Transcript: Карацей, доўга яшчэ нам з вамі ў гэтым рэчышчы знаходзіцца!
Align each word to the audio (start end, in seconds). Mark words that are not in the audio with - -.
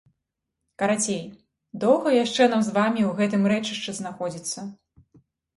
Карацей, 0.81 1.19
доўга 1.83 2.13
яшчэ 2.23 2.43
нам 2.53 2.61
з 2.69 2.73
вамі 2.79 3.01
ў 3.11 3.13
гэтым 3.21 3.43
рэчышчы 3.53 3.91
знаходзіцца! 3.99 4.59